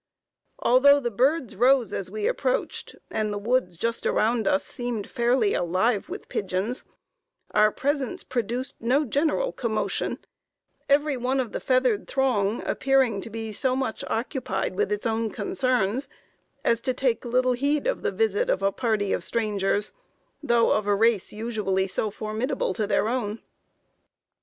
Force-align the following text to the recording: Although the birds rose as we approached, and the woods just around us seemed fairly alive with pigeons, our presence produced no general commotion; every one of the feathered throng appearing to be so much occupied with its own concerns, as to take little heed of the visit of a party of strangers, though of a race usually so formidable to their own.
Although 0.57 0.99
the 0.99 1.11
birds 1.11 1.55
rose 1.55 1.93
as 1.93 2.09
we 2.09 2.25
approached, 2.25 2.95
and 3.11 3.31
the 3.31 3.37
woods 3.37 3.77
just 3.77 4.07
around 4.07 4.47
us 4.47 4.63
seemed 4.65 5.07
fairly 5.07 5.53
alive 5.53 6.09
with 6.09 6.27
pigeons, 6.27 6.83
our 7.51 7.71
presence 7.71 8.23
produced 8.23 8.77
no 8.81 9.05
general 9.05 9.51
commotion; 9.51 10.17
every 10.89 11.17
one 11.17 11.39
of 11.39 11.51
the 11.51 11.59
feathered 11.59 12.07
throng 12.07 12.63
appearing 12.65 13.21
to 13.21 13.29
be 13.29 13.51
so 13.51 13.75
much 13.75 14.03
occupied 14.07 14.73
with 14.75 14.91
its 14.91 15.05
own 15.05 15.29
concerns, 15.29 16.07
as 16.65 16.81
to 16.81 16.95
take 16.95 17.23
little 17.23 17.53
heed 17.53 17.85
of 17.85 18.01
the 18.01 18.11
visit 18.11 18.49
of 18.49 18.63
a 18.63 18.71
party 18.71 19.13
of 19.13 19.23
strangers, 19.23 19.91
though 20.41 20.71
of 20.71 20.87
a 20.87 20.95
race 20.95 21.31
usually 21.31 21.85
so 21.85 22.09
formidable 22.09 22.73
to 22.73 22.87
their 22.87 23.07
own. 23.07 23.37